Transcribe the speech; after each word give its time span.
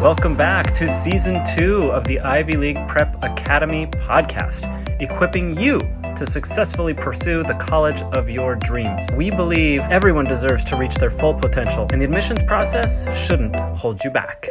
Welcome 0.00 0.36
back 0.36 0.74
to 0.74 0.88
season 0.88 1.42
two 1.56 1.90
of 1.90 2.04
the 2.04 2.20
Ivy 2.20 2.56
League 2.56 2.78
Prep 2.86 3.20
Academy 3.20 3.88
podcast, 3.88 4.62
equipping 5.02 5.58
you 5.58 5.80
to 6.14 6.24
successfully 6.24 6.94
pursue 6.94 7.42
the 7.42 7.54
college 7.54 8.02
of 8.02 8.30
your 8.30 8.54
dreams. 8.54 9.08
We 9.16 9.32
believe 9.32 9.80
everyone 9.90 10.26
deserves 10.26 10.62
to 10.66 10.76
reach 10.76 10.94
their 10.94 11.10
full 11.10 11.34
potential, 11.34 11.88
and 11.90 12.00
the 12.00 12.04
admissions 12.04 12.44
process 12.44 13.02
shouldn't 13.26 13.56
hold 13.56 14.04
you 14.04 14.10
back. 14.10 14.46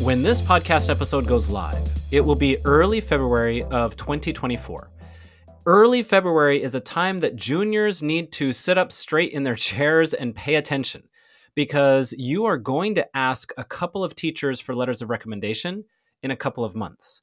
When 0.00 0.24
this 0.24 0.40
podcast 0.40 0.90
episode 0.90 1.28
goes 1.28 1.48
live, 1.48 1.88
it 2.10 2.22
will 2.22 2.34
be 2.34 2.58
early 2.64 3.00
February 3.00 3.62
of 3.70 3.94
2024. 3.94 4.90
Early 5.66 6.02
February 6.02 6.60
is 6.60 6.74
a 6.74 6.80
time 6.80 7.20
that 7.20 7.36
juniors 7.36 8.02
need 8.02 8.32
to 8.32 8.52
sit 8.52 8.76
up 8.76 8.90
straight 8.90 9.30
in 9.30 9.44
their 9.44 9.54
chairs 9.70 10.12
and 10.12 10.34
pay 10.34 10.56
attention 10.56 11.04
because 11.54 12.12
you 12.12 12.44
are 12.46 12.58
going 12.58 12.94
to 12.94 13.16
ask 13.16 13.52
a 13.56 13.64
couple 13.64 14.04
of 14.04 14.14
teachers 14.14 14.60
for 14.60 14.74
letters 14.74 15.02
of 15.02 15.10
recommendation 15.10 15.84
in 16.22 16.30
a 16.30 16.36
couple 16.36 16.64
of 16.64 16.74
months. 16.74 17.22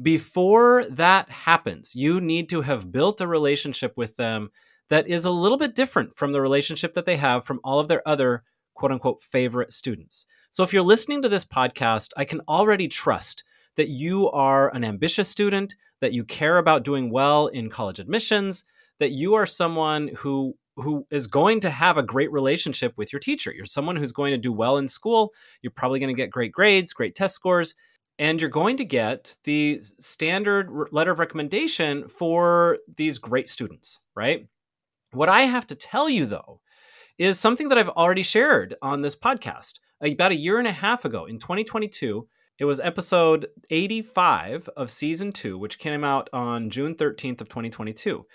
Before 0.00 0.86
that 0.90 1.28
happens, 1.28 1.94
you 1.94 2.20
need 2.20 2.48
to 2.50 2.62
have 2.62 2.92
built 2.92 3.20
a 3.20 3.26
relationship 3.26 3.96
with 3.96 4.16
them 4.16 4.50
that 4.88 5.08
is 5.08 5.24
a 5.24 5.30
little 5.30 5.58
bit 5.58 5.74
different 5.74 6.16
from 6.16 6.32
the 6.32 6.40
relationship 6.40 6.94
that 6.94 7.06
they 7.06 7.16
have 7.16 7.44
from 7.44 7.60
all 7.62 7.78
of 7.78 7.88
their 7.88 8.06
other 8.06 8.42
quote 8.74 8.92
unquote 8.92 9.22
favorite 9.22 9.72
students. 9.72 10.26
So 10.50 10.64
if 10.64 10.72
you're 10.72 10.82
listening 10.82 11.22
to 11.22 11.28
this 11.28 11.44
podcast, 11.44 12.10
I 12.16 12.24
can 12.24 12.40
already 12.48 12.88
trust 12.88 13.44
that 13.76 13.88
you 13.88 14.30
are 14.30 14.74
an 14.74 14.84
ambitious 14.84 15.28
student, 15.28 15.74
that 16.00 16.12
you 16.12 16.24
care 16.24 16.58
about 16.58 16.82
doing 16.82 17.10
well 17.10 17.46
in 17.46 17.70
college 17.70 17.98
admissions, 17.98 18.64
that 18.98 19.12
you 19.12 19.34
are 19.34 19.46
someone 19.46 20.10
who 20.16 20.56
who 20.80 21.06
is 21.10 21.26
going 21.26 21.60
to 21.60 21.70
have 21.70 21.96
a 21.96 22.02
great 22.02 22.32
relationship 22.32 22.92
with 22.96 23.12
your 23.12 23.20
teacher. 23.20 23.52
You're 23.52 23.66
someone 23.66 23.96
who's 23.96 24.12
going 24.12 24.32
to 24.32 24.38
do 24.38 24.52
well 24.52 24.78
in 24.78 24.88
school. 24.88 25.32
You're 25.62 25.72
probably 25.72 26.00
going 26.00 26.14
to 26.14 26.20
get 26.20 26.30
great 26.30 26.52
grades, 26.52 26.92
great 26.92 27.14
test 27.14 27.34
scores, 27.34 27.74
and 28.18 28.40
you're 28.40 28.50
going 28.50 28.76
to 28.76 28.84
get 28.84 29.34
the 29.44 29.80
standard 29.98 30.70
letter 30.92 31.10
of 31.10 31.18
recommendation 31.18 32.06
for 32.08 32.78
these 32.96 33.18
great 33.18 33.48
students, 33.48 33.98
right? 34.14 34.46
What 35.12 35.28
I 35.30 35.42
have 35.42 35.66
to 35.68 35.74
tell 35.74 36.08
you 36.08 36.26
though 36.26 36.60
is 37.18 37.38
something 37.38 37.68
that 37.68 37.78
I've 37.78 37.88
already 37.88 38.22
shared 38.22 38.76
on 38.82 39.02
this 39.02 39.16
podcast 39.16 39.80
about 40.02 40.32
a 40.32 40.36
year 40.36 40.58
and 40.58 40.68
a 40.68 40.72
half 40.72 41.04
ago 41.04 41.24
in 41.24 41.38
2022. 41.38 42.28
It 42.58 42.64
was 42.66 42.78
episode 42.78 43.46
85 43.70 44.68
of 44.76 44.90
season 44.90 45.32
2 45.32 45.56
which 45.56 45.78
came 45.78 46.04
out 46.04 46.28
on 46.32 46.68
June 46.70 46.94
13th 46.94 47.40
of 47.40 47.48
2022. 47.48 48.26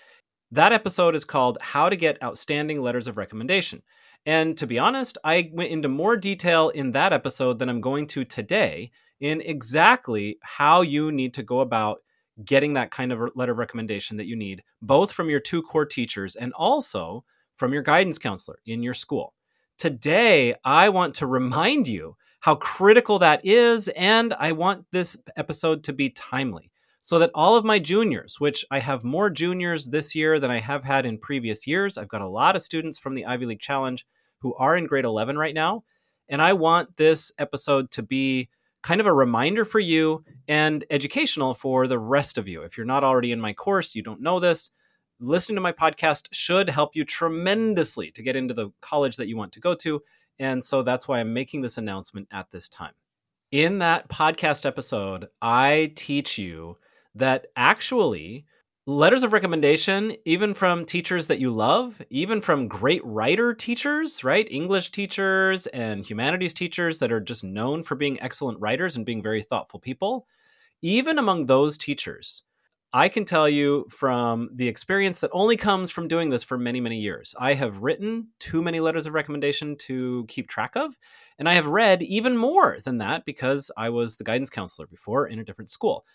That 0.56 0.72
episode 0.72 1.14
is 1.14 1.26
called 1.26 1.58
How 1.60 1.90
to 1.90 1.96
Get 1.96 2.22
Outstanding 2.22 2.80
Letters 2.80 3.06
of 3.06 3.18
Recommendation. 3.18 3.82
And 4.24 4.56
to 4.56 4.66
be 4.66 4.78
honest, 4.78 5.18
I 5.22 5.50
went 5.52 5.70
into 5.70 5.86
more 5.86 6.16
detail 6.16 6.70
in 6.70 6.92
that 6.92 7.12
episode 7.12 7.58
than 7.58 7.68
I'm 7.68 7.82
going 7.82 8.06
to 8.06 8.24
today 8.24 8.90
in 9.20 9.42
exactly 9.42 10.38
how 10.40 10.80
you 10.80 11.12
need 11.12 11.34
to 11.34 11.42
go 11.42 11.60
about 11.60 11.98
getting 12.42 12.72
that 12.72 12.90
kind 12.90 13.12
of 13.12 13.20
letter 13.34 13.52
of 13.52 13.58
recommendation 13.58 14.16
that 14.16 14.24
you 14.24 14.34
need, 14.34 14.62
both 14.80 15.12
from 15.12 15.28
your 15.28 15.40
two 15.40 15.60
core 15.60 15.84
teachers 15.84 16.36
and 16.36 16.54
also 16.54 17.22
from 17.56 17.74
your 17.74 17.82
guidance 17.82 18.16
counselor 18.16 18.56
in 18.64 18.82
your 18.82 18.94
school. 18.94 19.34
Today, 19.76 20.54
I 20.64 20.88
want 20.88 21.16
to 21.16 21.26
remind 21.26 21.86
you 21.86 22.16
how 22.40 22.54
critical 22.54 23.18
that 23.18 23.44
is, 23.44 23.88
and 23.88 24.32
I 24.32 24.52
want 24.52 24.86
this 24.90 25.18
episode 25.36 25.84
to 25.84 25.92
be 25.92 26.08
timely 26.08 26.70
so 27.06 27.20
that 27.20 27.30
all 27.36 27.54
of 27.54 27.64
my 27.64 27.78
juniors, 27.78 28.40
which 28.40 28.64
I 28.68 28.80
have 28.80 29.04
more 29.04 29.30
juniors 29.30 29.86
this 29.86 30.16
year 30.16 30.40
than 30.40 30.50
I 30.50 30.58
have 30.58 30.82
had 30.82 31.06
in 31.06 31.18
previous 31.18 31.64
years, 31.64 31.96
I've 31.96 32.08
got 32.08 32.20
a 32.20 32.28
lot 32.28 32.56
of 32.56 32.62
students 32.62 32.98
from 32.98 33.14
the 33.14 33.26
Ivy 33.26 33.46
League 33.46 33.60
Challenge 33.60 34.04
who 34.40 34.56
are 34.56 34.76
in 34.76 34.88
grade 34.88 35.04
11 35.04 35.38
right 35.38 35.54
now. 35.54 35.84
And 36.28 36.42
I 36.42 36.52
want 36.54 36.96
this 36.96 37.30
episode 37.38 37.92
to 37.92 38.02
be 38.02 38.48
kind 38.82 39.00
of 39.00 39.06
a 39.06 39.12
reminder 39.12 39.64
for 39.64 39.78
you 39.78 40.24
and 40.48 40.84
educational 40.90 41.54
for 41.54 41.86
the 41.86 41.96
rest 41.96 42.38
of 42.38 42.48
you. 42.48 42.62
If 42.62 42.76
you're 42.76 42.84
not 42.84 43.04
already 43.04 43.30
in 43.30 43.40
my 43.40 43.52
course, 43.52 43.94
you 43.94 44.02
don't 44.02 44.20
know 44.20 44.40
this, 44.40 44.70
listening 45.20 45.54
to 45.54 45.60
my 45.60 45.70
podcast 45.70 46.26
should 46.32 46.68
help 46.68 46.96
you 46.96 47.04
tremendously 47.04 48.10
to 48.10 48.22
get 48.24 48.34
into 48.34 48.52
the 48.52 48.70
college 48.80 49.14
that 49.18 49.28
you 49.28 49.36
want 49.36 49.52
to 49.52 49.60
go 49.60 49.76
to. 49.76 50.02
And 50.40 50.60
so 50.60 50.82
that's 50.82 51.06
why 51.06 51.20
I'm 51.20 51.32
making 51.32 51.62
this 51.62 51.78
announcement 51.78 52.26
at 52.32 52.50
this 52.50 52.68
time. 52.68 52.94
In 53.52 53.78
that 53.78 54.08
podcast 54.08 54.66
episode, 54.66 55.28
I 55.40 55.92
teach 55.94 56.36
you 56.36 56.78
that 57.16 57.46
actually 57.56 58.46
letters 58.86 59.24
of 59.24 59.32
recommendation, 59.32 60.16
even 60.24 60.54
from 60.54 60.84
teachers 60.84 61.26
that 61.26 61.40
you 61.40 61.50
love, 61.50 62.00
even 62.10 62.40
from 62.40 62.68
great 62.68 63.04
writer 63.04 63.52
teachers, 63.52 64.22
right? 64.22 64.46
English 64.50 64.92
teachers 64.92 65.66
and 65.68 66.08
humanities 66.08 66.54
teachers 66.54 66.98
that 67.00 67.10
are 67.12 67.20
just 67.20 67.42
known 67.44 67.82
for 67.82 67.96
being 67.96 68.20
excellent 68.22 68.60
writers 68.60 68.96
and 68.96 69.04
being 69.06 69.22
very 69.22 69.42
thoughtful 69.42 69.80
people, 69.80 70.26
even 70.82 71.18
among 71.18 71.46
those 71.46 71.78
teachers, 71.78 72.44
I 72.92 73.08
can 73.08 73.24
tell 73.24 73.48
you 73.48 73.86
from 73.90 74.48
the 74.54 74.68
experience 74.68 75.20
that 75.20 75.30
only 75.32 75.56
comes 75.56 75.90
from 75.90 76.08
doing 76.08 76.30
this 76.30 76.42
for 76.44 76.56
many, 76.56 76.80
many 76.80 76.98
years. 76.98 77.34
I 77.38 77.54
have 77.54 77.82
written 77.82 78.28
too 78.38 78.62
many 78.62 78.80
letters 78.80 79.06
of 79.06 79.12
recommendation 79.14 79.76
to 79.78 80.24
keep 80.28 80.48
track 80.48 80.76
of, 80.76 80.96
and 81.38 81.48
I 81.48 81.54
have 81.54 81.66
read 81.66 82.02
even 82.02 82.36
more 82.36 82.78
than 82.84 82.98
that 82.98 83.24
because 83.26 83.70
I 83.76 83.90
was 83.90 84.16
the 84.16 84.24
guidance 84.24 84.50
counselor 84.50 84.86
before 84.86 85.26
in 85.26 85.38
a 85.38 85.44
different 85.44 85.70
school. 85.70 86.06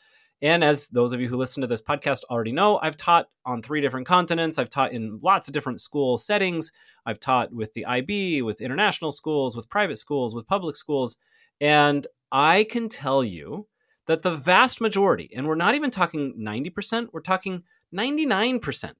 And 0.42 0.64
as 0.64 0.88
those 0.88 1.14
of 1.14 1.22
you 1.22 1.28
who 1.28 1.38
listen 1.38 1.62
to 1.62 1.68
this 1.68 1.82
podcast 1.82 2.22
already 2.30 2.52
know, 2.52 2.80
I've 2.82 2.98
taught 2.98 3.30
on 3.46 3.62
three 3.62 3.80
different 3.80 4.08
continents. 4.08 4.58
I've 4.58 4.70
taught 4.70 4.92
in 4.92 5.20
lots 5.22 5.48
of 5.48 5.54
different 5.54 5.80
school 5.80 6.18
settings. 6.18 6.72
I've 7.06 7.20
taught 7.20 7.54
with 7.54 7.74
the 7.74 7.86
IB, 7.86 8.42
with 8.42 8.62
international 8.62 9.12
schools, 9.12 9.56
with 9.56 9.70
private 9.70 9.98
schools, 9.98 10.34
with 10.34 10.48
public 10.48 10.76
schools. 10.76 11.18
And 11.60 12.08
I 12.32 12.66
can 12.70 12.90
tell 12.90 13.24
you 13.24 13.68
that 14.08 14.24
the 14.24 14.36
vast 14.36 14.82
majority, 14.82 15.30
and 15.36 15.48
we're 15.48 15.56
not 15.56 15.76
even 15.76 15.92
talking 15.92 16.34
90%, 16.40 17.10
we're 17.14 17.22
talking 17.22 17.64
99% 17.94 18.94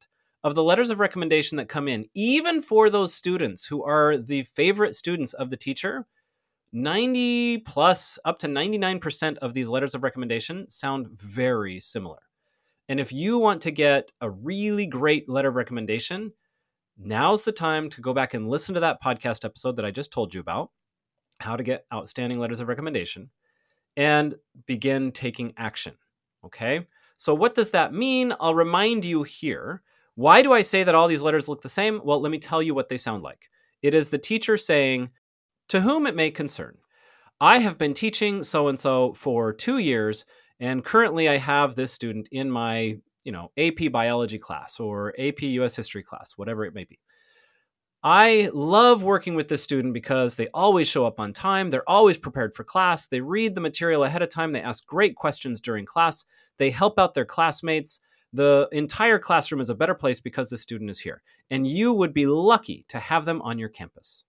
of 0.44 0.56
the 0.56 0.64
letters 0.64 0.90
of 0.90 1.00
recommendation 1.00 1.58
that 1.58 1.70
come 1.70 1.88
in, 1.88 2.06
even 2.14 2.62
for 2.62 2.90
those 2.90 3.14
students 3.14 3.66
who 3.66 3.84
are 3.84 4.18
the 4.18 4.44
favorite 4.44 4.96
students 4.96 5.34
of 5.34 5.50
the 5.50 5.58
teacher, 5.58 6.06
90 6.74 7.60
plus 7.60 8.18
up 8.24 8.40
to 8.40 8.48
99% 8.48 9.38
of 9.40 9.54
these 9.54 9.68
letters 9.68 9.94
of 9.94 10.04
recommendation 10.04 10.70
sound 10.70 11.08
very 11.10 11.80
similar. 11.80 12.20
And 12.88 13.00
if 13.00 13.12
you 13.12 13.40
want 13.40 13.62
to 13.62 13.72
get 13.72 14.12
a 14.22 14.30
really 14.30 14.86
great 14.86 15.30
letter 15.30 15.50
of 15.50 15.56
recommendation, 15.56 16.34
now's 16.98 17.44
the 17.44 17.52
time 17.52 17.90
to 17.92 18.02
go 18.02 18.14
back 18.14 18.34
and 18.34 18.50
listen 18.50 18.74
to 18.76 18.82
that 18.82 19.02
podcast 19.04 19.46
episode 19.46 19.76
that 19.78 19.86
I 19.86 19.92
just 19.92 20.12
told 20.12 20.34
you 20.34 20.40
about, 20.40 20.72
how 21.40 21.56
to 21.56 21.64
get 21.64 21.86
outstanding 21.94 22.40
letters 22.40 22.60
of 22.60 22.68
recommendation, 22.68 23.30
and 23.98 24.36
begin 24.66 25.12
taking 25.12 25.54
action. 25.58 25.96
Okay? 26.46 26.88
So, 27.18 27.34
what 27.34 27.56
does 27.56 27.72
that 27.72 27.94
mean? 27.94 28.34
I'll 28.40 28.56
remind 28.56 29.06
you 29.06 29.24
here. 29.24 29.84
Why 30.16 30.42
do 30.42 30.54
I 30.54 30.62
say 30.62 30.84
that 30.84 30.96
all 30.96 31.08
these 31.08 31.22
letters 31.22 31.48
look 31.48 31.62
the 31.62 31.70
same? 31.70 32.02
Well, 32.04 32.20
let 32.20 32.32
me 32.32 32.40
tell 32.40 32.62
you 32.62 32.74
what 32.74 32.90
they 32.90 32.98
sound 32.98 33.24
like. 33.24 33.50
It 33.82 33.94
is 33.94 34.10
the 34.10 34.18
teacher 34.18 34.58
saying, 34.58 35.12
to 35.72 35.80
whom 35.80 36.06
it 36.06 36.18
may 36.18 36.30
concern. 36.30 36.76
I 37.40 37.60
have 37.60 37.78
been 37.78 37.94
teaching 37.94 38.44
so 38.44 38.68
and 38.68 38.78
so 38.78 39.14
for 39.14 39.54
two 39.54 39.78
years, 39.78 40.26
and 40.60 40.84
currently 40.84 41.30
I 41.30 41.38
have 41.38 41.76
this 41.76 41.94
student 41.94 42.28
in 42.30 42.52
my, 42.52 42.98
you 43.24 43.32
know, 43.32 43.54
AP 43.58 43.90
biology 43.90 44.38
class 44.38 44.82
or 44.82 45.14
AP 45.18 45.42
US 45.44 45.74
history 45.74 46.04
class, 46.04 46.34
whatever 46.36 46.66
it 46.66 46.74
may 46.74 46.84
be. 46.84 47.00
I 48.04 48.50
love 48.54 49.02
working 49.02 49.34
with 49.34 49.48
this 49.48 49.64
student 49.64 49.94
because 49.94 50.36
they 50.36 50.50
always 50.54 50.90
show 50.90 51.06
up 51.06 51.22
on 51.22 51.32
time. 51.32 51.70
They're 51.70 51.90
always 51.90 52.18
prepared 52.18 52.54
for 52.54 52.66
class. 52.66 53.08
They 53.08 53.22
read 53.22 53.56
the 53.56 53.62
material 53.62 54.04
ahead 54.04 54.22
of 54.22 54.28
time. 54.28 54.52
They 54.52 54.62
ask 54.62 54.86
great 54.86 55.16
questions 55.16 55.62
during 55.62 55.86
class. 55.86 56.26
They 56.58 56.72
help 56.72 57.00
out 57.00 57.14
their 57.14 57.24
classmates. 57.24 58.02
The 58.34 58.68
entire 58.74 59.20
classroom 59.20 59.62
is 59.62 59.70
a 59.70 59.76
better 59.76 59.96
place 59.96 60.20
because 60.20 60.50
the 60.50 60.58
student 60.58 60.90
is 60.90 61.00
here. 61.00 61.22
And 61.50 61.66
you 61.66 61.94
would 61.94 62.14
be 62.14 62.26
lucky 62.26 62.84
to 62.90 63.00
have 63.00 63.24
them 63.24 63.42
on 63.42 63.58
your 63.58 63.70
campus. 63.70 64.26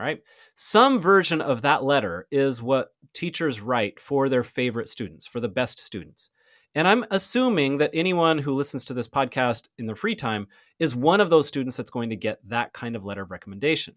All 0.00 0.06
right. 0.06 0.22
Some 0.54 0.98
version 0.98 1.42
of 1.42 1.60
that 1.60 1.84
letter 1.84 2.26
is 2.30 2.62
what 2.62 2.94
teachers 3.12 3.60
write 3.60 4.00
for 4.00 4.30
their 4.30 4.42
favorite 4.42 4.88
students, 4.88 5.26
for 5.26 5.40
the 5.40 5.48
best 5.48 5.78
students. 5.78 6.30
And 6.74 6.88
I'm 6.88 7.04
assuming 7.10 7.76
that 7.78 7.90
anyone 7.92 8.38
who 8.38 8.54
listens 8.54 8.86
to 8.86 8.94
this 8.94 9.08
podcast 9.08 9.68
in 9.76 9.84
their 9.84 9.94
free 9.94 10.14
time 10.14 10.46
is 10.78 10.96
one 10.96 11.20
of 11.20 11.28
those 11.28 11.46
students 11.46 11.76
that's 11.76 11.90
going 11.90 12.08
to 12.08 12.16
get 12.16 12.38
that 12.48 12.72
kind 12.72 12.96
of 12.96 13.04
letter 13.04 13.20
of 13.20 13.30
recommendation. 13.30 13.94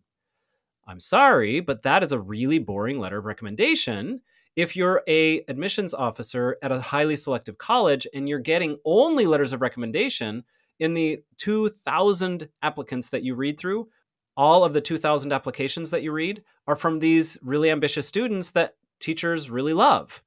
I'm 0.85 1.00
sorry, 1.00 1.61
but 1.61 1.83
that 1.83 2.03
is 2.03 2.11
a 2.11 2.19
really 2.19 2.59
boring 2.59 3.00
letter 3.00 3.19
of 3.19 3.25
recommendation 3.25 4.19
if 4.57 4.75
you're 4.75 5.03
a 5.07 5.45
admissions 5.47 5.94
officer 5.94 6.57
at 6.61 6.73
a 6.73 6.81
highly 6.81 7.15
selective 7.15 7.57
college 7.57 8.05
and 8.13 8.27
you're 8.27 8.39
getting 8.39 8.77
only 8.83 9.25
letters 9.25 9.53
of 9.53 9.61
recommendation 9.61 10.44
in 10.79 10.95
the 10.95 11.23
2000 11.38 12.50
applicants 12.61 13.09
that 13.11 13.23
you 13.23 13.35
read 13.35 13.57
through 13.57 13.88
all 14.35 14.63
of 14.63 14.74
the 14.74 14.81
2000 14.81 15.31
applications 15.31 15.89
that 15.91 16.03
you 16.03 16.12
read 16.12 16.44
are 16.68 16.75
from 16.75 17.00
these 17.00 17.38
really 17.41 17.69
ambitious 17.69 18.07
students 18.07 18.51
that 18.51 18.75
teachers 19.00 19.50
really 19.50 19.74
love 19.74 20.24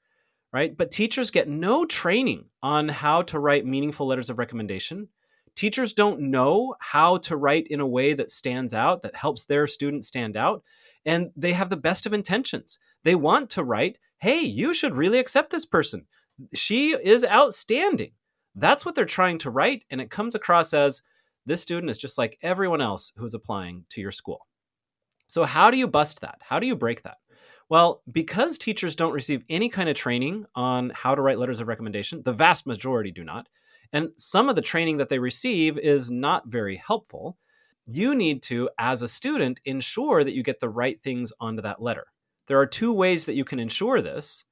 right 0.53 0.77
but 0.77 0.91
teachers 0.91 1.31
get 1.31 1.49
no 1.49 1.85
training 1.85 2.45
on 2.63 2.89
how 2.89 3.23
to 3.23 3.39
write 3.39 3.67
meaningful 3.67 4.07
letters 4.07 4.31
of 4.31 4.39
recommendation 4.39 5.09
teachers 5.55 5.93
don't 5.93 6.21
know 6.21 6.75
how 6.81 7.17
to 7.17 7.37
write 7.37 7.67
in 7.69 7.81
a 7.81 7.87
way 7.87 8.13
that 8.13 8.31
stands 8.31 8.75
out 8.75 9.03
that 9.03 9.17
helps 9.17 9.45
their 9.45 9.67
students 9.67 10.07
stand 10.07 10.37
out 10.37 10.63
and 11.07 11.31
they 11.37 11.53
have 11.53 11.71
the 11.71 11.77
best 11.77 12.05
of 12.05 12.13
intentions 12.13 12.79
They 13.05 13.15
want 13.15 13.49
to 13.51 13.65
write, 13.65 13.99
hey, 14.19 14.41
you 14.41 14.75
should 14.75 14.97
really 14.97 15.21
accept 15.21 15.51
this 15.51 15.65
person. 15.65 16.07
She 16.53 16.91
is 16.91 17.25
outstanding. 17.25 18.11
That's 18.57 18.85
what 18.85 18.95
they're 18.97 19.05
trying 19.05 19.39
to 19.39 19.51
write. 19.51 19.85
And 19.89 20.01
it 20.01 20.11
comes 20.11 20.35
across 20.35 20.75
as 20.75 21.03
this 21.47 21.63
student 21.63 21.91
is 21.91 21.99
just 21.99 22.19
like 22.19 22.39
everyone 22.43 22.81
else 22.81 23.13
who's 23.17 23.35
applying 23.35 23.85
to 23.91 24.01
your 24.01 24.13
school. 24.13 24.47
So, 25.27 25.45
how 25.45 25.71
do 25.71 25.79
you 25.79 25.87
bust 25.87 26.21
that? 26.21 26.39
How 26.41 26.59
do 26.59 26.67
you 26.67 26.77
break 26.77 27.03
that? 27.03 27.19
Well, 27.69 28.03
because 28.11 28.59
teachers 28.59 28.95
don't 28.95 29.13
receive 29.13 29.43
any 29.49 29.69
kind 29.69 29.89
of 29.89 29.97
training 29.97 30.45
on 30.55 30.91
how 30.95 31.15
to 31.15 31.23
write 31.23 31.39
letters 31.39 31.59
of 31.59 31.67
recommendation, 31.67 32.23
the 32.23 32.33
vast 32.33 32.67
majority 32.67 33.11
do 33.11 33.25
not. 33.25 33.49
And 33.93 34.11
some 34.17 34.49
of 34.49 34.57
the 34.57 34.63
training 34.63 34.99
that 34.99 35.09
they 35.09 35.19
receive 35.19 35.79
is 35.79 36.11
not 36.11 36.47
very 36.47 36.77
helpful. 36.77 37.39
You 37.87 38.15
need 38.15 38.43
to, 38.45 38.69
as 38.79 39.03
a 39.03 39.09
student, 39.09 39.61
ensure 39.65 40.23
that 40.23 40.35
you 40.35 40.43
get 40.43 40.61
the 40.61 40.69
right 40.69 41.01
things 41.03 41.33
onto 41.41 41.63
that 41.63 41.83
letter. 41.83 42.07
There 42.47 42.61
are 42.61 42.67
two 42.67 42.93
ways 42.93 43.27
that 43.27 43.35
you 43.35 43.45
can 43.45 43.59
ensure 43.59 44.03
this, 44.03 44.45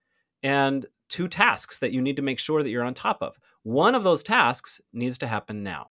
and 0.43 0.87
two 1.09 1.29
tasks 1.29 1.79
that 1.79 1.93
you 1.93 2.03
need 2.03 2.17
to 2.17 2.23
make 2.23 2.39
sure 2.39 2.63
that 2.63 2.71
you're 2.71 2.85
on 2.85 2.95
top 2.95 3.23
of. 3.23 3.37
One 3.63 3.95
of 3.95 4.03
those 4.03 4.23
tasks 4.23 4.81
needs 4.93 5.19
to 5.19 5.27
happen 5.27 5.63
now. 5.63 5.89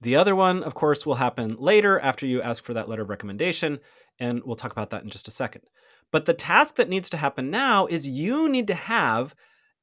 The 0.00 0.16
other 0.16 0.34
one, 0.34 0.62
of 0.62 0.74
course, 0.74 1.04
will 1.04 1.16
happen 1.16 1.56
later 1.58 2.00
after 2.00 2.26
you 2.26 2.40
ask 2.40 2.64
for 2.64 2.74
that 2.74 2.88
letter 2.88 3.02
of 3.02 3.10
recommendation, 3.10 3.80
and 4.18 4.42
we'll 4.44 4.56
talk 4.56 4.72
about 4.72 4.90
that 4.90 5.02
in 5.02 5.10
just 5.10 5.28
a 5.28 5.32
second. 5.32 5.62
But 6.10 6.26
the 6.26 6.34
task 6.34 6.76
that 6.76 6.88
needs 6.88 7.10
to 7.10 7.16
happen 7.16 7.50
now 7.50 7.86
is 7.86 8.08
you 8.08 8.48
need 8.48 8.66
to 8.68 8.74
have 8.74 9.34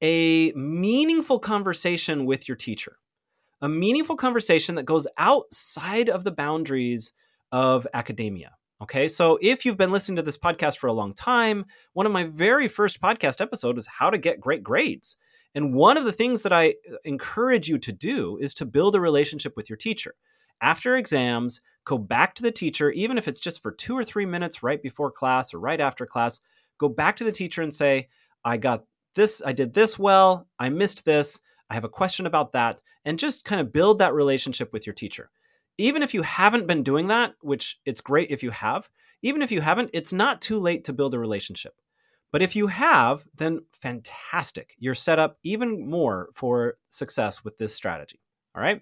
a 0.02 0.52
meaningful 0.54 1.40
conversation 1.40 2.26
with 2.26 2.48
your 2.48 2.58
teacher, 2.58 2.98
a 3.62 3.70
meaningful 3.70 4.16
conversation 4.16 4.76
that 4.76 4.84
goes 4.86 5.08
outside 5.18 6.10
of 6.10 6.24
the 6.24 6.32
boundaries 6.32 7.12
of 7.52 7.88
academia. 7.94 8.52
Okay, 8.82 9.08
so 9.08 9.40
if 9.42 9.66
you've 9.66 9.78
been 9.78 9.92
listening 9.92 10.18
to 10.18 10.22
this 10.22 10.38
podcast 10.38 10.78
for 10.78 10.88
a 10.88 10.94
long 10.94 11.14
time, 11.14 11.66
one 11.94 12.06
of 12.06 12.12
my 12.12 12.26
very 12.26 12.68
first 12.68 13.02
podcast 13.02 13.42
episodes 13.42 13.76
was 13.76 13.88
how 13.88 14.12
to 14.12 14.20
get 14.20 14.40
great 14.40 14.62
grades. 14.62 15.18
And 15.58 15.74
one 15.74 15.98
of 15.98 16.06
the 16.06 16.12
things 16.12 16.44
that 16.44 16.54
I 16.54 16.68
uh, 16.70 16.98
encourage 17.04 17.68
you 17.68 17.80
to 17.80 17.92
do 17.92 18.38
is 18.40 18.54
to 18.54 18.66
build 18.66 18.94
a 18.94 19.00
relationship 19.00 19.56
with 19.58 19.72
your 19.72 19.78
teacher. 19.78 20.14
After 20.62 20.96
exams, 20.96 21.62
go 21.84 21.98
back 21.98 22.36
to 22.36 22.44
the 22.44 22.52
teacher, 22.52 22.92
even 22.92 23.18
if 23.18 23.28
it's 23.28 23.40
just 23.40 23.64
for 23.64 23.72
two 23.72 23.98
or 23.98 24.04
three 24.04 24.28
minutes 24.28 24.62
right 24.62 24.80
before 24.80 25.10
class 25.10 25.56
or 25.56 25.60
right 25.60 25.82
after 25.82 26.06
class. 26.06 26.42
Go 26.78 26.90
back 26.90 27.16
to 27.16 27.24
the 27.24 27.32
teacher 27.32 27.64
and 27.64 27.74
say, 27.74 28.08
I 28.46 28.58
got 28.58 28.84
this, 29.16 29.42
I 29.44 29.52
did 29.52 29.74
this 29.74 29.98
well, 29.98 30.48
I 30.60 30.70
missed 30.70 31.06
this, 31.06 31.40
I 31.72 31.74
have 31.74 31.86
a 31.86 31.90
question 31.90 32.28
about 32.28 32.52
that, 32.52 32.80
and 33.04 33.18
just 33.18 33.44
kind 33.44 33.60
of 33.60 33.74
build 33.74 33.98
that 33.98 34.14
relationship 34.14 34.72
with 34.72 34.86
your 34.86 34.94
teacher. 34.94 35.32
Even 35.80 36.04
if 36.04 36.14
you 36.14 36.22
haven't 36.22 36.68
been 36.68 36.84
doing 36.84 37.08
that, 37.08 37.34
which 37.42 37.80
it's 37.84 38.02
great 38.02 38.30
if 38.30 38.44
you 38.44 38.52
have, 38.52 38.90
even 39.24 39.42
if 39.42 39.52
you 39.52 39.62
haven't, 39.62 39.90
it's 39.92 40.14
not 40.14 40.40
too 40.40 40.60
late 40.60 40.84
to 40.84 40.94
build 40.94 41.16
a 41.16 41.20
relationship. 41.20 41.74
But 42.32 42.42
if 42.42 42.56
you 42.56 42.68
have, 42.68 43.24
then 43.36 43.62
fantastic. 43.72 44.76
You're 44.78 44.96
set 44.96 45.20
up 45.20 45.38
even 45.44 45.88
more 45.90 46.30
for 46.34 46.78
success 46.90 47.44
with 47.44 47.58
this 47.58 47.74
strategy. 47.74 48.20
All 48.56 48.62
right. 48.62 48.82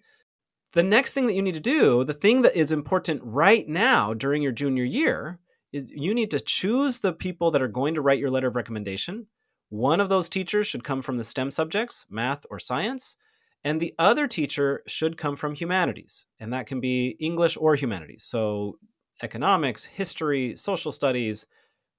The 0.74 0.83
next 0.83 1.13
thing 1.13 1.27
that 1.27 1.36
you 1.36 1.42
need 1.42 1.53
to 1.53 1.59
do, 1.59 2.03
the 2.03 2.13
thing 2.13 2.42
that 2.42 2.57
is 2.57 2.71
important 2.71 3.21
right 3.24 3.68
now 3.68 4.13
during 4.13 4.42
your 4.42 4.51
junior 4.51 4.83
year, 4.83 5.39
is 5.71 5.92
you 5.92 6.13
need 6.13 6.31
to 6.31 6.39
choose 6.39 7.00
the 7.00 7.13
people 7.13 7.51
that 7.51 7.62
are 7.62 7.68
going 7.68 7.94
to 7.95 8.01
write 8.01 8.19
your 8.19 8.31
letter 8.31 8.47
of 8.47 8.56
recommendation. 8.56 9.27
One 9.69 10.00
of 10.00 10.09
those 10.09 10.30
teachers 10.30 10.68
should 10.68 10.83
come 10.83 11.01
from 11.01 11.18
the 11.18 11.24
STEM 11.24 11.51
subjects, 11.51 12.06
math 12.09 12.45
or 12.50 12.59
science, 12.59 13.15
and 13.63 13.81
the 13.81 13.94
other 13.98 14.27
teacher 14.27 14.83
should 14.88 15.18
come 15.18 15.36
from 15.36 15.56
humanities, 15.56 16.25
and 16.39 16.53
that 16.53 16.68
can 16.68 16.80
be 16.80 17.18
English 17.19 17.57
or 17.59 17.75
humanities. 17.75 18.24
So, 18.24 18.77
economics, 19.24 19.83
history, 19.83 20.56
social 20.56 20.91
studies, 20.91 21.45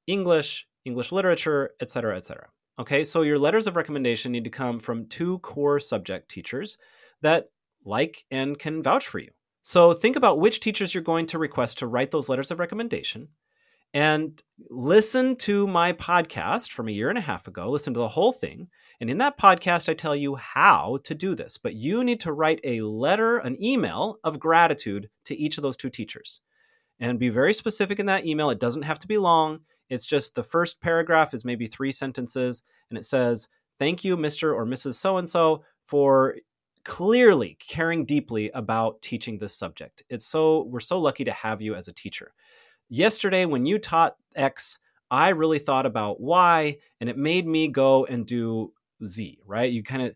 English, 0.07 0.67
English 0.87 1.13
literature, 1.13 1.71
etc., 1.81 2.17
etc. 2.17 2.49
Okay, 2.79 3.05
so 3.05 3.23
your 3.23 3.39
letters 3.39 3.67
of 3.67 3.77
recommendation 3.77 4.33
need 4.33 4.45
to 4.45 4.51
come 4.51 4.79
from 4.79 5.07
two 5.07 5.39
core 5.41 5.81
subject 5.81 6.31
teachers 6.31 6.79
that 7.23 7.51
like 7.85 8.25
and 8.31 8.59
can 8.59 8.83
vouch 8.83 9.07
for 9.07 9.19
you. 9.19 9.31
So 9.63 9.93
think 9.93 10.17
about 10.17 10.39
which 10.39 10.61
teachers 10.61 10.95
you're 10.95 11.03
going 11.03 11.27
to 11.27 11.39
request 11.39 11.79
to 11.79 11.87
write 11.87 12.11
those 12.11 12.29
letters 12.29 12.51
of 12.51 12.59
recommendation 12.59 13.29
and 13.95 14.43
listen 14.69 15.37
to 15.37 15.67
my 15.67 15.93
podcast 15.93 16.71
from 16.71 16.89
a 16.89 16.93
year 16.93 17.09
and 17.09 17.19
a 17.19 17.23
half 17.23 17.49
ago. 17.49 17.71
Listen 17.71 17.95
to 17.95 18.01
the 18.01 18.09
whole 18.09 18.33
thing. 18.33 18.69
And 19.01 19.11
in 19.11 19.19
that 19.19 19.39
podcast, 19.39 19.89
I 19.89 19.95
tell 19.95 20.15
you 20.15 20.37
how 20.37 20.99
to 21.05 21.15
do 21.15 21.35
this. 21.35 21.59
But 21.59 21.75
you 21.75 22.05
need 22.05 22.21
to 22.21 22.33
write 22.33 22.61
a 22.63 22.83
letter, 22.83 23.39
an 23.39 23.63
email 23.63 24.19
of 24.23 24.39
gratitude 24.39 25.09
to 25.25 25.37
each 25.37 25.59
of 25.59 25.63
those 25.63 25.77
two 25.77 25.91
teachers. 25.91 26.41
And 26.99 27.19
be 27.19 27.29
very 27.29 27.53
specific 27.53 27.99
in 27.99 28.07
that 28.07 28.27
email. 28.27 28.51
It 28.51 28.61
doesn't 28.61 28.83
have 28.83 28.99
to 29.01 29.09
be 29.09 29.19
long. 29.19 29.61
It's 29.91 30.07
just 30.07 30.35
the 30.35 30.43
first 30.43 30.81
paragraph 30.81 31.35
is 31.35 31.45
maybe 31.45 31.67
three 31.67 31.93
sentences, 31.93 32.63
and 32.91 32.99
it 32.99 33.05
says, 33.05 33.49
Thank 33.79 34.05
you, 34.05 34.17
Mr. 34.17 34.55
or 34.55 34.65
Mrs. 34.65 34.95
So 34.95 35.19
and 35.19 35.29
so, 35.29 35.63
for 35.85 36.37
clearly 36.87 37.59
caring 37.61 38.05
deeply 38.05 38.49
about 38.55 39.03
teaching 39.03 39.39
this 39.39 39.55
subject. 39.55 40.05
It's 40.09 40.25
so 40.25 40.63
we're 40.63 40.79
so 40.79 41.01
lucky 41.01 41.25
to 41.25 41.33
have 41.33 41.61
you 41.61 41.75
as 41.75 41.89
a 41.89 41.93
teacher. 41.93 42.33
Yesterday 42.89 43.45
when 43.45 43.67
you 43.67 43.81
taught 43.81 44.15
X, 44.37 44.79
I 45.11 45.31
really 45.31 45.59
thought 45.59 45.85
about 45.85 46.21
Y 46.21 46.77
and 47.01 47.11
it 47.11 47.19
made 47.19 47.45
me 47.45 47.67
go 47.67 48.07
and 48.07 48.25
do 48.25 48.73
Z, 49.05 49.41
right? 49.45 49.73
You 49.73 49.83
kind 49.83 50.03
of 50.03 50.15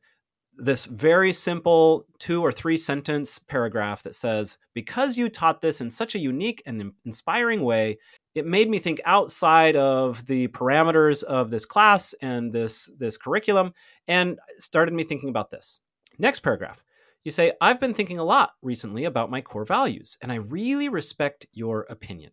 this 0.57 0.85
very 0.85 1.33
simple 1.33 2.07
two 2.21 2.41
or 2.41 2.53
three 2.53 2.77
sentence 2.77 3.39
paragraph 3.39 4.05
that 4.05 4.15
says, 4.15 4.59
Because 4.73 5.19
you 5.19 5.29
taught 5.29 5.63
this 5.63 5.81
in 5.81 5.91
such 5.91 6.15
a 6.15 6.21
unique 6.21 6.63
and 6.67 6.93
inspiring 7.05 7.63
way, 7.63 7.99
it 8.35 8.47
made 8.47 8.71
me 8.71 8.79
think 8.79 9.01
outside 9.05 9.77
of 9.77 10.25
the 10.27 10.49
parameters 10.49 11.23
of 11.23 11.51
this 11.51 11.65
class 11.65 12.15
and 12.23 12.53
this 12.53 12.91
this 12.99 13.17
curriculum 13.17 13.75
and 14.07 14.39
started 14.59 14.95
me 14.95 15.05
thinking 15.05 15.29
about 15.29 15.51
this. 15.51 15.81
Next 16.19 16.41
paragraph. 16.41 16.83
You 17.25 17.31
say 17.31 17.53
i've 17.61 17.81
been 17.81 17.95
thinking 17.95 18.19
a 18.19 18.25
lot 18.25 18.53
recently 18.63 19.05
about 19.05 19.31
my 19.31 19.41
core 19.41 19.67
values 19.67 20.17
and 20.23 20.33
i 20.33 20.37
really 20.37 20.89
respect 20.89 21.47
your 21.53 21.83
opinion. 21.91 22.33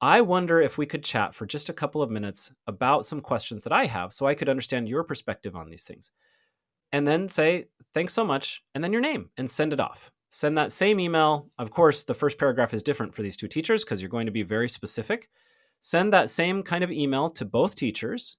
I 0.00 0.20
wonder 0.20 0.60
if 0.60 0.76
we 0.76 0.86
could 0.86 1.04
chat 1.04 1.34
for 1.34 1.46
just 1.46 1.70
a 1.70 1.74
couple 1.74 2.02
of 2.02 2.10
minutes 2.10 2.52
about 2.66 3.06
some 3.06 3.20
questions 3.20 3.62
that 3.62 3.72
i 3.72 3.86
have 3.86 4.12
so 4.12 4.26
i 4.26 4.34
could 4.34 4.48
understand 4.48 4.88
your 4.88 5.04
perspective 5.04 5.54
on 5.54 5.68
these 5.70 5.84
things. 5.84 6.10
And 6.92 7.06
then 7.06 7.28
say 7.28 7.66
thanks 7.94 8.14
so 8.14 8.24
much 8.24 8.62
and 8.74 8.82
then 8.82 8.92
your 8.92 9.02
name 9.02 9.30
and 9.36 9.50
send 9.50 9.72
it 9.72 9.80
off 9.80 10.10
send 10.36 10.58
that 10.58 10.70
same 10.70 11.00
email. 11.00 11.48
Of 11.56 11.70
course, 11.70 12.02
the 12.02 12.12
first 12.12 12.36
paragraph 12.36 12.74
is 12.74 12.82
different 12.82 13.14
for 13.14 13.22
these 13.22 13.38
two 13.38 13.48
teachers 13.48 13.82
because 13.82 14.02
you're 14.02 14.10
going 14.10 14.26
to 14.26 14.32
be 14.32 14.42
very 14.42 14.68
specific. 14.68 15.30
Send 15.80 16.12
that 16.12 16.28
same 16.28 16.62
kind 16.62 16.84
of 16.84 16.92
email 16.92 17.30
to 17.30 17.46
both 17.46 17.74
teachers 17.74 18.36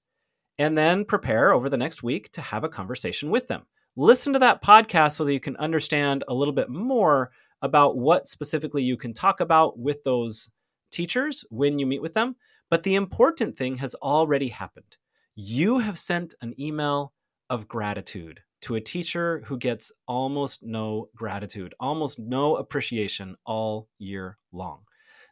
and 0.60 0.78
then 0.78 1.06
prepare 1.06 1.54
over 1.54 1.70
the 1.70 1.78
next 1.78 2.04
week 2.04 2.32
to 2.34 2.42
have 2.42 2.64
a 2.64 2.70
conversation 2.70 3.32
with 3.32 3.48
them. 3.48 3.64
Listen 3.96 4.32
to 4.34 4.38
that 4.38 4.62
podcast 4.62 5.14
so 5.14 5.26
that 5.26 5.34
you 5.34 5.40
can 5.40 5.58
understand 5.58 6.24
a 6.28 6.36
little 6.36 6.54
bit 6.54 6.70
more 6.70 7.32
about 7.64 7.98
what 7.98 8.28
specifically 8.28 8.84
you 8.84 8.96
can 8.96 9.12
talk 9.12 9.40
about 9.40 9.80
with 9.80 10.04
those 10.04 10.52
teachers 10.92 11.46
when 11.50 11.80
you 11.80 11.88
meet 11.88 12.04
with 12.04 12.14
them. 12.14 12.36
But 12.70 12.84
the 12.84 12.94
important 12.94 13.58
thing 13.58 13.76
has 13.78 13.96
already 13.96 14.50
happened. 14.50 14.98
You 15.34 15.80
have 15.80 15.98
sent 15.98 16.36
an 16.42 16.54
email 16.60 17.14
of 17.50 17.68
gratitude 17.68 18.42
to 18.62 18.76
a 18.76 18.82
teacher 18.82 19.44
who 19.46 19.58
gets 19.58 19.92
almost 20.08 20.64
no 20.64 21.10
gratitude, 21.16 21.74
almost 21.80 22.20
no 22.20 22.56
appreciation 22.56 23.36
all 23.46 23.88
year 24.00 24.38
long. 24.52 24.82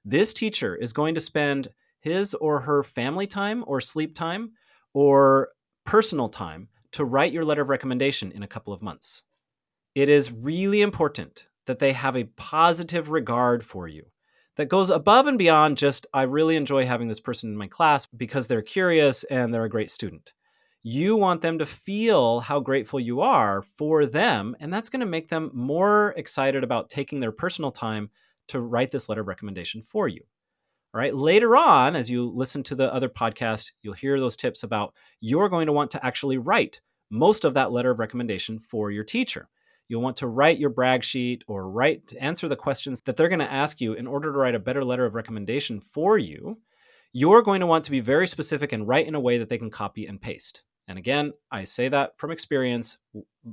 This 0.03 0.34
teacher 0.34 0.75
is 0.75 0.94
going 0.94 1.15
to 1.15 1.22
spend 1.22 1.70
his 2.00 2.34
or 2.36 2.62
her 2.62 2.84
family 2.84 3.25
time 3.25 3.63
or 3.65 3.82
sleep 3.82 4.15
time 4.15 4.51
or 4.94 5.50
personal 5.86 6.29
time 6.29 6.70
to 6.91 7.03
write 7.03 7.34
your 7.34 7.44
letter 7.44 7.63
of 7.63 7.70
recommendation 7.70 8.32
in 8.32 8.44
a 8.44 8.48
couple 8.48 8.72
of 8.72 8.82
months. 8.82 9.24
It 9.96 10.08
is 10.08 10.32
really 10.32 10.82
important 10.82 11.48
that 11.65 11.79
they 11.79 11.94
have 11.94 12.15
a 12.15 12.25
positive 12.36 13.10
regard 13.10 13.65
for 13.65 13.88
you 13.88 14.05
that 14.55 14.70
goes 14.70 14.89
above 14.89 15.27
and 15.27 15.38
beyond 15.38 15.77
just, 15.77 16.05
I 16.13 16.24
really 16.24 16.55
enjoy 16.55 16.86
having 16.86 17.08
this 17.08 17.20
person 17.20 17.50
in 17.50 17.58
my 17.58 17.67
class 17.67 18.05
because 18.05 18.48
they're 18.48 18.62
curious 18.62 19.24
and 19.25 19.53
they're 19.53 19.65
a 19.65 19.70
great 19.70 19.91
student 19.91 20.32
you 20.88 21.15
want 21.15 21.42
them 21.42 21.58
to 21.58 21.65
feel 21.65 22.42
how 22.42 22.60
grateful 22.60 23.00
you 23.00 23.20
are 23.20 23.63
for 23.63 24.06
them. 24.06 24.56
And 24.60 24.72
that's 24.72 24.88
going 24.88 25.00
to 25.00 25.08
make 25.08 25.30
them 25.30 25.50
more 25.51 26.13
excited 26.15 26.63
about 26.63 26.92
taking 26.92 27.20
their 27.20 27.32
personal 27.32 27.72
time 27.72 28.12
to 28.50 28.62
write 28.62 28.92
this 28.92 29.10
letter 29.10 29.22
of 29.22 29.27
recommendation 29.27 29.82
for 29.82 30.08
you. 30.08 30.22
All 30.94 31.00
right. 31.00 31.15
Later 31.15 31.58
on, 31.58 31.96
as 31.96 32.12
you 32.12 32.30
listen 32.30 32.62
to 32.62 32.75
the 32.75 32.94
other 32.94 33.10
podcast, 33.10 33.72
you'll 33.82 33.96
hear 33.96 34.20
those 34.20 34.36
tips 34.36 34.62
about 34.62 34.94
you're 35.20 35.50
going 35.50 35.65
to 35.65 35.74
want 35.74 35.89
to 35.89 36.06
actually 36.06 36.38
write 36.38 36.82
most 37.10 37.46
of 37.46 37.56
that 37.56 37.72
letter 37.72 37.89
of 37.89 37.98
recommendation 37.98 38.60
for 38.60 38.92
your 38.92 39.04
teacher. 39.04 39.50
You'll 39.88 40.04
want 40.04 40.18
to 40.18 40.27
write 40.27 40.60
your 40.60 40.70
brag 40.70 41.04
sheet 41.04 41.44
or 41.48 41.68
write 41.68 42.06
to 42.10 42.24
answer 42.24 42.48
the 42.48 42.56
questions 42.56 43.01
that 43.01 43.18
they're 43.18 43.27
going 43.27 43.39
to 43.39 43.51
ask 43.51 43.82
you 43.82 43.94
in 43.94 44.06
order 44.06 44.32
to 44.32 44.38
write 44.38 44.54
a 44.54 44.60
better 44.60 44.86
letter 44.86 45.06
of 45.06 45.15
recommendation 45.15 45.80
for 45.80 46.20
you. 46.20 46.60
You're 47.12 47.42
going 47.42 47.62
to 47.62 47.68
want 47.68 47.86
to 47.86 47.92
be 47.92 48.01
very 48.01 48.27
specific 48.27 48.72
and 48.72 48.88
write 48.88 49.08
in 49.08 49.15
a 49.15 49.20
way 49.20 49.39
that 49.39 49.50
they 49.50 49.58
can 49.58 49.72
copy 49.72 50.06
and 50.06 50.22
paste. 50.22 50.62
And 50.88 50.98
again, 50.98 51.34
I 51.51 51.63
say 51.63 51.89
that 51.89 52.18
from 52.18 52.32
experience. 52.32 52.98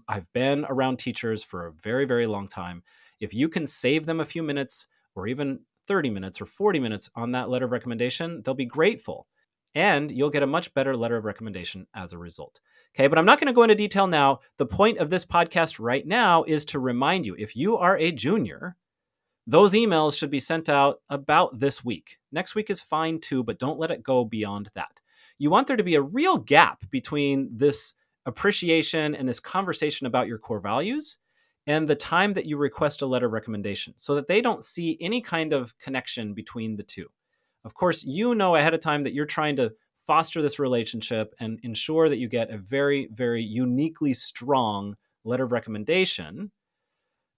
I've 0.06 0.30
been 0.32 0.66
around 0.68 0.98
teachers 0.98 1.42
for 1.42 1.66
a 1.66 1.72
very, 1.72 2.04
very 2.04 2.26
long 2.26 2.46
time. 2.48 2.82
If 3.20 3.32
you 3.32 3.48
can 3.48 3.66
save 3.66 4.06
them 4.06 4.20
a 4.20 4.24
few 4.24 4.42
minutes 4.42 4.86
or 5.14 5.26
even 5.26 5.60
30 5.86 6.10
minutes 6.10 6.40
or 6.40 6.46
40 6.46 6.78
minutes 6.78 7.10
on 7.14 7.32
that 7.32 7.48
letter 7.48 7.64
of 7.64 7.72
recommendation, 7.72 8.42
they'll 8.42 8.54
be 8.54 8.66
grateful. 8.66 9.26
and 9.74 10.10
you'll 10.10 10.30
get 10.30 10.42
a 10.42 10.46
much 10.46 10.72
better 10.74 10.96
letter 10.96 11.16
of 11.16 11.24
recommendation 11.24 11.86
as 11.94 12.12
a 12.12 12.18
result. 12.18 12.60
Okay, 12.94 13.06
but 13.06 13.18
I'm 13.18 13.24
not 13.24 13.40
going 13.40 13.46
to 13.46 13.54
go 13.54 13.62
into 13.62 13.74
detail 13.74 14.06
now. 14.06 14.40
The 14.58 14.66
point 14.66 14.98
of 14.98 15.08
this 15.10 15.24
podcast 15.24 15.76
right 15.80 16.06
now 16.06 16.44
is 16.44 16.64
to 16.66 16.78
remind 16.78 17.24
you 17.24 17.34
if 17.38 17.56
you 17.56 17.76
are 17.78 17.96
a 17.96 18.12
junior, 18.12 18.76
those 19.46 19.72
emails 19.72 20.16
should 20.16 20.30
be 20.30 20.40
sent 20.40 20.68
out 20.68 21.00
about 21.08 21.58
this 21.58 21.84
week. 21.84 22.18
Next 22.30 22.54
week 22.54 22.68
is 22.70 22.80
fine 22.80 23.18
too, 23.18 23.42
but 23.42 23.58
don't 23.58 23.78
let 23.78 23.90
it 23.90 24.02
go 24.02 24.24
beyond 24.24 24.70
that. 24.74 25.00
You 25.38 25.50
want 25.50 25.66
there 25.66 25.76
to 25.76 25.82
be 25.82 25.94
a 25.94 26.02
real 26.02 26.38
gap 26.38 26.88
between 26.90 27.50
this 27.52 27.94
appreciation 28.26 29.14
and 29.14 29.28
this 29.28 29.40
conversation 29.40 30.06
about 30.06 30.28
your 30.28 30.38
core 30.38 30.60
values 30.60 31.18
and 31.66 31.88
the 31.88 31.94
time 31.94 32.34
that 32.34 32.46
you 32.46 32.56
request 32.56 33.02
a 33.02 33.06
letter 33.06 33.28
recommendation 33.28 33.94
so 33.96 34.14
that 34.14 34.28
they 34.28 34.40
don't 34.40 34.64
see 34.64 34.96
any 35.00 35.20
kind 35.20 35.52
of 35.52 35.76
connection 35.78 36.34
between 36.34 36.76
the 36.76 36.82
two. 36.82 37.06
Of 37.64 37.74
course, 37.74 38.04
you 38.04 38.34
know 38.34 38.56
ahead 38.56 38.74
of 38.74 38.80
time 38.80 39.04
that 39.04 39.14
you're 39.14 39.26
trying 39.26 39.56
to 39.56 39.72
foster 40.06 40.42
this 40.42 40.58
relationship 40.58 41.34
and 41.38 41.60
ensure 41.62 42.08
that 42.08 42.18
you 42.18 42.28
get 42.28 42.50
a 42.50 42.58
very, 42.58 43.08
very 43.12 43.42
uniquely 43.42 44.14
strong 44.14 44.96
letter 45.24 45.44
of 45.44 45.52
recommendation. 45.52 46.50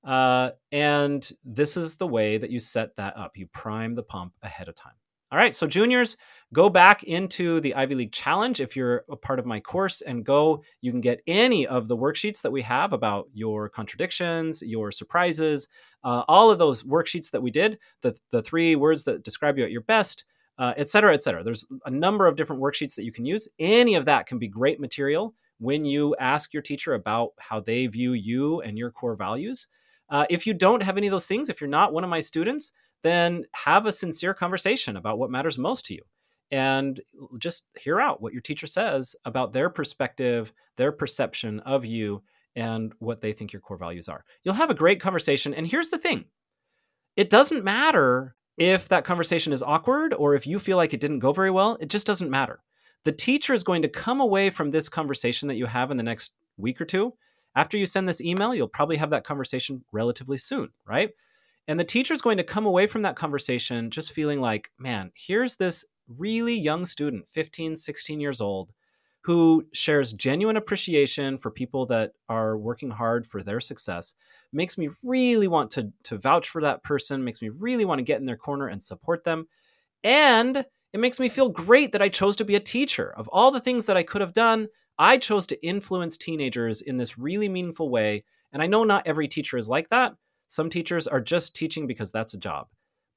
Uh, 0.03 0.51
and 0.73 1.31
this 1.45 1.77
is 1.77 1.97
the 1.97 2.07
way 2.07 2.39
that 2.39 2.51
you 2.51 2.59
set 2.59 2.97
that 2.97 3.17
up. 3.17 3.37
You 3.37 3.47
prime 3.49 3.95
the 3.95 4.03
pump 4.03 4.33
ahead 4.43 4.69
of 4.69 4.75
time. 4.75 4.95
All 5.35 5.41
right, 5.41 5.53
so 5.53 5.67
juniors, 5.67 6.17
go 6.53 6.71
back 6.71 7.03
into 7.03 7.61
the 7.61 7.75
Ivy 7.75 7.97
League 7.97 8.13
Challenge 8.13 8.61
if 8.61 8.77
you're 8.77 9.05
a 9.11 9.17
part 9.17 9.41
of 9.41 9.47
my 9.47 9.59
course 9.59 10.01
and 10.01 10.25
go. 10.25 10.63
You 10.81 10.93
can 10.93 11.01
get 11.01 11.23
any 11.27 11.67
of 11.67 11.89
the 11.89 11.97
worksheets 11.97 12.41
that 12.43 12.53
we 12.53 12.63
have 12.63 12.93
about 12.93 13.27
your 13.35 13.69
contradictions, 13.69 14.63
your 14.63 14.93
surprises, 14.93 15.67
uh, 16.05 16.23
all 16.29 16.53
of 16.53 16.61
those 16.61 16.85
worksheets 16.85 17.33
that 17.33 17.43
we 17.43 17.51
did, 17.51 17.81
the, 18.03 18.17
the 18.31 18.43
three 18.43 18.77
words 18.77 19.03
that 19.03 19.25
describe 19.25 19.59
you 19.59 19.65
at 19.65 19.73
your 19.73 19.81
best, 19.81 20.25
uh, 20.61 20.73
et 20.77 20.89
cetera, 20.89 21.13
et 21.13 21.25
cetera. 21.25 21.43
There's 21.43 21.67
a 21.85 21.91
number 21.91 22.29
of 22.29 22.37
different 22.37 22.63
worksheets 22.63 22.95
that 22.95 23.05
you 23.05 23.11
can 23.11 23.27
use. 23.27 23.49
Any 23.59 23.97
of 23.97 24.05
that 24.05 24.27
can 24.27 24.39
be 24.39 24.47
great 24.47 24.79
material 24.79 25.35
when 25.59 25.85
you 25.85 26.15
ask 26.21 26.53
your 26.53 26.63
teacher 26.63 26.95
about 26.95 27.31
how 27.41 27.59
they 27.59 27.89
view 27.89 28.13
you 28.13 28.61
and 28.61 28.79
your 28.79 28.93
core 28.93 29.17
values. 29.17 29.67
Uh, 30.09 30.27
if 30.31 30.47
you 30.47 30.55
don't 30.55 30.85
have 30.85 30.97
any 30.97 31.09
of 31.09 31.11
those 31.11 31.27
things, 31.27 31.49
if 31.49 31.61
you're 31.61 31.69
not 31.69 31.93
one 31.93 32.05
of 32.05 32.11
my 32.11 32.21
students, 32.21 32.71
then 33.05 33.45
have 33.53 33.87
a 33.87 33.93
sincere 33.93 34.35
conversation 34.35 34.97
about 34.97 35.19
what 35.19 35.31
matters 35.31 35.59
most 35.59 35.87
to 35.87 35.95
you 35.95 36.03
and 36.51 37.01
just 37.39 37.65
hear 37.79 38.01
out 38.01 38.21
what 38.21 38.33
your 38.33 38.43
teacher 38.43 38.67
says 38.67 39.15
about 39.25 39.53
their 39.53 39.71
perspective, 39.71 40.53
their 40.77 40.91
perception 40.91 41.61
of 41.61 41.85
you, 41.85 42.23
and 42.57 42.93
what 42.99 43.21
they 43.21 43.33
think 43.33 43.53
your 43.53 43.61
core 43.61 43.77
values 43.77 44.09
are. 44.09 44.25
You'll 44.43 44.55
have 44.55 44.71
a 44.71 44.75
great 44.75 45.01
conversation. 45.01 45.55
And 45.55 45.67
here's 45.67 45.89
the 45.89 45.99
thing 45.99 46.25
it 47.17 47.31
doesn't 47.31 47.65
matter 47.65 48.35
if 48.57 48.89
that 48.89 49.05
conversation 49.05 49.53
is 49.53 49.63
awkward 49.63 50.15
or 50.15 50.35
if 50.35 50.47
you 50.47 50.59
feel 50.59 50.77
like 50.77 50.95
it 50.95 51.01
didn't 51.01 51.19
go 51.19 51.33
very 51.33 51.51
well, 51.51 51.77
it 51.81 51.89
just 51.89 52.07
doesn't 52.07 52.31
matter. 52.31 52.63
The 53.05 53.13
teacher 53.13 53.53
is 53.53 53.65
going 53.65 53.83
to 53.83 53.89
come 53.89 54.21
away 54.21 54.51
from 54.51 54.71
this 54.71 54.89
conversation 54.89 55.49
that 55.49 55.57
you 55.57 55.67
have 55.67 55.91
in 55.91 55.97
the 55.97 56.03
next 56.03 56.33
week 56.57 56.81
or 56.81 56.85
two. 56.85 57.15
After 57.57 57.77
you 57.77 57.87
send 57.87 58.09
this 58.09 58.21
email, 58.21 58.55
you'll 58.55 58.69
probably 58.69 58.97
have 58.97 59.11
that 59.11 59.25
conversation 59.25 59.85
relatively 59.93 60.39
soon, 60.39 60.71
right? 60.87 61.11
And 61.67 61.81
the 61.81 61.85
teacher 61.85 62.13
is 62.13 62.23
going 62.23 62.37
to 62.37 62.45
come 62.45 62.67
away 62.67 62.87
from 62.87 63.03
that 63.03 63.17
conversation 63.17 63.91
just 63.91 64.13
feeling 64.13 64.41
like, 64.41 64.71
man, 64.79 65.13
here's 65.15 65.57
this 65.57 65.85
really 66.09 66.55
young 66.55 66.85
student, 66.85 67.27
15, 67.29 67.77
16 67.77 68.21
years 68.21 68.41
old, 68.41 68.73
who 69.23 69.65
shares 69.73 70.13
genuine 70.13 70.59
appreciation 70.59 71.39
for 71.39 71.51
people 71.51 71.87
that 71.87 72.13
are 72.29 72.59
working 72.59 72.91
hard 72.91 73.27
for 73.27 73.43
their 73.43 73.61
success, 73.61 74.15
makes 74.53 74.77
me 74.77 74.91
really 75.03 75.49
want 75.49 75.71
to, 75.71 75.91
to 76.03 76.19
vouch 76.19 76.51
for 76.51 76.61
that 76.61 76.83
person, 76.83 77.25
makes 77.25 77.41
me 77.41 77.49
really 77.49 77.87
want 77.87 77.99
to 77.99 78.05
get 78.05 78.21
in 78.21 78.27
their 78.27 78.37
corner 78.37 78.67
and 78.67 78.83
support 78.83 79.25
them. 79.25 79.49
And 80.03 80.67
it 80.93 81.01
makes 81.01 81.19
me 81.19 81.31
feel 81.31 81.49
great 81.49 81.93
that 81.93 82.03
I 82.03 82.11
chose 82.11 82.37
to 82.37 82.45
be 82.45 82.55
a 82.55 82.61
teacher. 82.61 83.15
Of 83.17 83.27
all 83.29 83.51
the 83.51 83.61
things 83.61 83.87
that 83.87 83.97
I 83.97 84.03
could 84.03 84.21
have 84.21 84.35
done, 84.35 84.69
I 84.99 85.17
chose 85.17 85.47
to 85.47 85.67
influence 85.67 86.19
teenagers 86.19 86.83
in 86.83 86.99
this 86.99 87.19
really 87.19 87.49
meaningful 87.49 87.89
way. 87.89 88.25
And 88.53 88.63
I 88.63 88.67
know 88.67 88.85
not 88.85 89.07
every 89.07 89.27
teacher 89.27 89.57
is 89.57 89.69
like 89.69 89.89
that, 89.89 90.13
some 90.55 90.71
teachers 90.71 91.09
are 91.09 91.21
just 91.21 91.57
teaching 91.57 91.89
because 91.89 92.13
that's 92.13 92.33
a 92.33 92.39
job. 92.39 92.69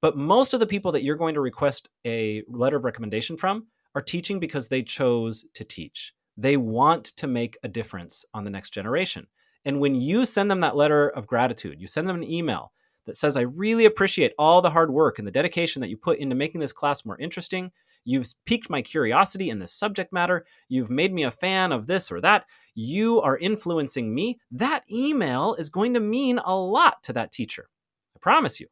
But 0.02 0.18
most 0.18 0.56
of 0.56 0.60
the 0.60 0.66
people 0.66 0.92
that 0.94 1.04
you're 1.04 1.16
going 1.16 1.36
to 1.36 1.42
request 1.42 1.88
a 2.04 2.42
letter 2.48 2.78
of 2.78 2.84
recommendation 2.84 3.38
from 3.38 3.68
are 3.94 4.02
teaching 4.02 4.40
because 4.40 4.68
they 4.68 4.82
chose 4.82 5.46
to 5.54 5.64
teach. 5.64 6.14
They 6.36 6.58
want 6.58 7.06
to 7.18 7.28
make 7.28 7.56
a 7.62 7.68
difference 7.68 8.26
on 8.34 8.44
the 8.44 8.50
next 8.50 8.72
generation. 8.72 9.28
And 9.66 9.80
when 9.80 9.94
you 9.94 10.26
send 10.26 10.50
them 10.50 10.62
that 10.62 10.76
letter 10.76 11.10
of 11.10 11.28
gratitude, 11.28 11.80
you 11.80 11.86
send 11.86 12.10
them 12.10 12.16
an 12.16 12.30
email 12.30 12.72
that 13.06 13.16
says, 13.16 13.38
I 13.38 13.42
really 13.42 13.86
appreciate 13.86 14.34
all 14.40 14.64
the 14.64 14.72
hard 14.72 14.92
work 14.92 15.20
and 15.20 15.28
the 15.28 15.32
dedication 15.32 15.80
that 15.82 15.90
you 15.90 15.98
put 15.98 16.18
into 16.18 16.36
making 16.36 16.62
this 16.62 16.72
class 16.72 17.06
more 17.06 17.20
interesting. 17.20 17.72
You've 18.10 18.34
piqued 18.46 18.70
my 18.70 18.82
curiosity 18.82 19.50
in 19.50 19.60
this 19.60 19.74
subject 19.74 20.14
matter. 20.14 20.46
You've 20.70 20.90
made 20.90 21.12
me 21.12 21.24
a 21.24 21.32
fan 21.32 21.74
of 21.74 21.88
this 21.88 22.10
or 22.10 22.22
that 22.22 22.46
you 22.74 23.20
are 23.20 23.38
influencing 23.38 24.16
me, 24.16 24.40
that 24.50 24.84
email 24.90 25.56
is 25.56 25.70
going 25.70 25.94
to 25.94 26.00
mean 26.00 26.40
a 26.40 26.56
lot 26.56 27.04
to 27.04 27.14
that 27.14 27.34
teacher. 27.34 27.68
I 28.16 28.20
promise 28.22 28.62
you. 28.62 28.68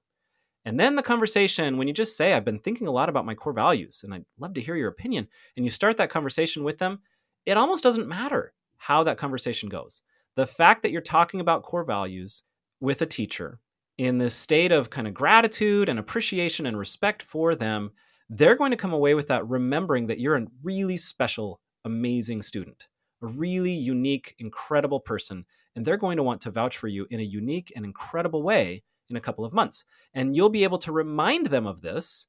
And 0.64 0.80
then 0.80 0.96
the 0.96 1.04
conversation, 1.04 1.76
when 1.76 1.90
you 1.90 1.94
just 1.94 2.16
say, 2.16 2.32
I've 2.32 2.46
been 2.46 2.60
thinking 2.60 2.88
a 2.88 2.92
lot 2.92 3.10
about 3.10 3.26
my 3.26 3.36
core 3.36 3.52
values 3.52 4.04
and 4.06 4.14
I'd 4.14 4.24
love 4.40 4.54
to 4.54 4.62
hear 4.62 4.78
your 4.78 4.88
opinion, 4.88 5.28
and 5.58 5.66
you 5.66 5.70
start 5.70 5.98
that 5.98 6.10
conversation 6.10 6.64
with 6.64 6.78
them, 6.78 7.00
it 7.46 7.58
almost 7.58 7.84
doesn't 7.84 8.08
matter 8.08 8.54
how 8.78 9.04
that 9.04 9.18
conversation 9.18 9.68
goes. 9.68 10.02
The 10.36 10.48
fact 10.48 10.82
that 10.84 10.92
you're 10.92 11.02
talking 11.02 11.42
about 11.42 11.64
core 11.64 11.84
values 11.84 12.44
with 12.80 13.02
a 13.02 13.06
teacher 13.06 13.60
in 13.98 14.18
this 14.18 14.34
state 14.34 14.72
of 14.72 14.90
kind 14.90 15.08
of 15.08 15.14
gratitude 15.14 15.90
and 15.90 16.00
appreciation 16.00 16.66
and 16.66 16.80
respect 16.80 17.22
for 17.22 17.54
them, 17.54 17.92
they're 18.30 18.56
going 18.56 18.72
to 18.72 18.78
come 18.78 18.94
away 18.94 19.14
with 19.14 19.28
that 19.28 19.48
remembering 19.48 20.08
that 20.08 20.20
you're 20.20 20.36
a 20.36 20.48
really 20.64 20.98
special, 20.98 21.62
amazing 21.84 22.42
student 22.42 22.88
a 23.22 23.28
really 23.28 23.72
unique, 23.72 24.36
incredible 24.40 25.00
person, 25.00 25.46
and 25.76 25.86
they're 25.86 25.98
going 25.98 26.18
to 26.18 26.24
want 26.24 26.42
to 26.42 26.52
vouch 26.52 26.78
for 26.78 26.88
you 26.88 27.08
in 27.10 27.20
a 27.20 27.24
unique 27.24 27.72
and 27.76 27.86
incredible 27.86 28.44
way 28.44 28.84
in 29.10 29.16
a 29.16 29.22
couple 29.22 29.46
of 29.46 29.54
months. 29.54 29.84
And 30.14 30.36
you'll 30.36 30.50
be 30.50 30.64
able 30.64 30.78
to 30.80 30.92
remind 30.92 31.48
them 31.48 31.66
of 31.66 31.82
this 31.82 32.28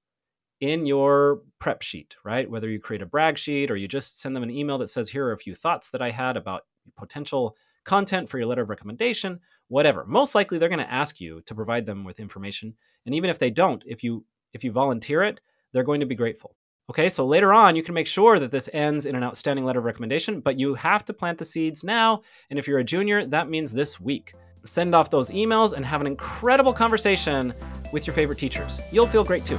in 0.61 0.87
your 0.87 1.43
prep 1.59 1.83
sheet, 1.83 2.15
right? 2.25 2.51
Whether 2.51 2.69
you 2.71 2.81
create 2.81 3.03
a 3.03 3.07
brag 3.07 3.39
sheet 3.39 3.71
or 3.71 3.77
you 3.77 3.89
just 3.89 4.21
send 4.21 4.35
them 4.35 4.43
an 4.43 4.51
email 4.51 4.79
that 4.79 4.89
says, 4.89 5.11
Here 5.11 5.27
are 5.27 5.33
a 5.33 5.39
few 5.39 5.55
thoughts 5.55 5.91
that 5.91 6.03
I 6.03 6.11
had 6.11 6.37
about 6.37 6.63
potential 6.97 7.57
content 7.85 8.29
for 8.29 8.39
your 8.39 8.47
letter 8.47 8.63
of 8.63 8.71
recommendation, 8.71 9.41
whatever. 9.69 10.05
Most 10.07 10.35
likely 10.35 10.59
they're 10.59 10.69
going 10.69 10.79
to 10.79 10.93
ask 10.93 11.21
you 11.21 11.41
to 11.43 11.55
provide 11.55 11.87
them 11.87 12.05
with 12.05 12.19
information. 12.19 12.75
And 13.05 13.15
even 13.15 13.31
if 13.31 13.39
they 13.39 13.51
don't, 13.51 13.83
if 13.87 14.03
you 14.03 14.25
if 14.53 14.65
you 14.65 14.73
volunteer 14.73 15.23
it, 15.23 15.41
they're 15.73 15.83
going 15.83 16.01
to 16.01 16.07
be 16.07 16.15
grateful. 16.15 16.57
Okay, 16.89 17.09
so 17.09 17.27
later 17.27 17.53
on, 17.53 17.75
you 17.75 17.83
can 17.83 17.95
make 17.95 18.07
sure 18.07 18.39
that 18.39 18.53
this 18.53 18.71
ends 18.73 19.07
in 19.07 19.17
an 19.17 19.25
outstanding 19.25 19.65
letter 19.65 19.81
of 19.81 19.85
recommendation, 19.85 20.41
but 20.41 20.59
you 20.59 20.75
have 20.75 21.05
to 21.07 21.13
plant 21.13 21.39
the 21.39 21.45
seeds 21.45 21.83
now. 21.83 22.23
And 22.49 22.59
if 22.61 22.69
you're 22.69 22.79
a 22.79 22.85
junior, 22.85 23.27
that 23.27 23.51
means 23.51 23.73
this 23.73 24.01
week. 24.01 24.35
Send 24.65 24.95
off 24.95 25.11
those 25.11 25.31
emails 25.31 25.73
and 25.73 25.85
have 25.85 26.01
an 26.01 26.07
incredible 26.07 26.73
conversation 26.73 27.55
with 27.93 28.07
your 28.07 28.15
favorite 28.15 28.39
teachers. 28.39 28.81
You'll 28.93 29.09
feel 29.09 29.25
great 29.25 29.45
too. 29.45 29.59